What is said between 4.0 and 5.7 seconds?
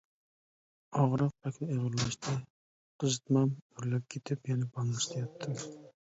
كېتىپ يەنە بالنىستتا ياتتىم.